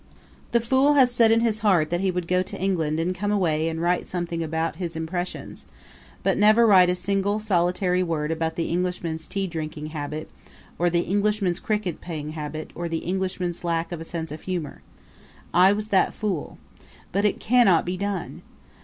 [0.51, 3.29] The fool hath said in his heart that he would go to England and come
[3.31, 5.67] away and write something about his impressions,
[6.23, 10.31] but never write a single, solitary word about the Englishman's tea drinking habit,
[10.79, 14.81] or the Englishman's cricket playing habit, or the Englishman's lack of a sense of humor.
[15.53, 16.57] I was that fool.
[17.11, 18.41] But it cannot be done.